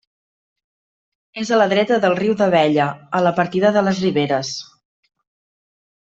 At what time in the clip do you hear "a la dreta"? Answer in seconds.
1.51-1.99